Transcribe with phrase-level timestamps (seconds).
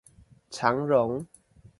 [0.49, 1.27] 長榮